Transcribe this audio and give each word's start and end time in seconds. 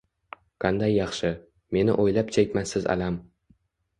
Qanday 0.63 0.93
yaxshi, 0.99 1.31
meni 1.77 1.95
o’ylab 2.05 2.31
chekmassiz 2.37 2.87
alam 2.97 3.21